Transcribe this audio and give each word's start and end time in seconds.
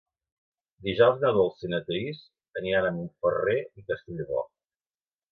Dijous 0.85 1.19
na 1.23 1.29
Dolça 1.35 1.67
i 1.67 1.69
na 1.73 1.79
Thaís 1.89 2.23
aniran 2.61 2.87
a 2.87 2.93
Montferrer 2.95 3.57
i 3.81 3.85
Castellbò. 3.91 4.41